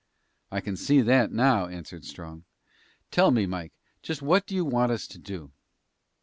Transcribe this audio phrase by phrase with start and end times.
[0.49, 2.45] "I can see that now," answered Strong.
[3.11, 5.51] "Tell me, Mike, just what do you want us to do?"